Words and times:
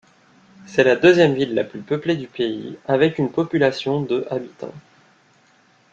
C'est 0.65 0.83
la 0.83 0.95
deuxième 0.95 1.35
ville 1.35 1.53
la 1.53 1.63
plus 1.63 1.81
peuplée 1.81 2.15
du 2.15 2.25
pays, 2.25 2.75
avec 2.87 3.19
une 3.19 3.31
population 3.31 4.01
de 4.01 4.25
habitants. 4.31 4.73